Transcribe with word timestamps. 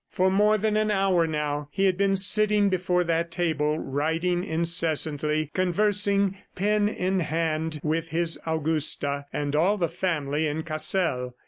For 0.09 0.31
more 0.31 0.57
than 0.57 0.77
an 0.77 0.89
hour 0.89 1.27
now, 1.27 1.67
he 1.69 1.85
had 1.85 1.95
been 1.95 2.15
sitting 2.15 2.69
before 2.69 3.03
that 3.03 3.29
table 3.29 3.77
writing 3.77 4.43
incessantly, 4.43 5.51
conversing, 5.53 6.37
pen 6.55 6.89
in 6.89 7.19
hand, 7.19 7.79
with 7.83 8.09
his 8.09 8.39
Augusta 8.47 9.27
and 9.31 9.55
all 9.55 9.77
the 9.77 9.87
family 9.89 10.47
in 10.47 10.63
Cassel. 10.63 11.35